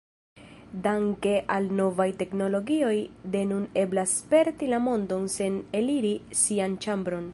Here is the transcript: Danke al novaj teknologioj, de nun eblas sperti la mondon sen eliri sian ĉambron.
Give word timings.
Danke 0.85 1.33
al 1.57 1.67
novaj 1.79 2.07
teknologioj, 2.21 2.95
de 3.35 3.43
nun 3.51 3.67
eblas 3.83 4.15
sperti 4.23 4.71
la 4.73 4.81
mondon 4.87 5.29
sen 5.35 5.61
eliri 5.83 6.15
sian 6.45 6.79
ĉambron. 6.87 7.29